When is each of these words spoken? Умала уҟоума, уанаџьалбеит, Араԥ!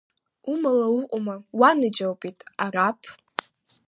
Умала 0.51 0.87
уҟоума, 0.97 1.35
уанаџьалбеит, 1.59 2.39
Араԥ! 2.63 3.01